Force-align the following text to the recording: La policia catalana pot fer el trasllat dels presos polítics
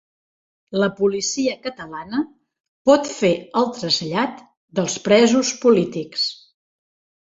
La 0.83 0.87
policia 0.99 1.53
catalana 1.65 2.23
pot 2.91 3.13
fer 3.21 3.31
el 3.63 3.71
trasllat 3.79 4.45
dels 4.83 5.01
presos 5.09 5.57
polítics 5.65 6.31